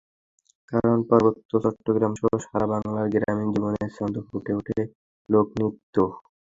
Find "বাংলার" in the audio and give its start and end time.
2.73-3.07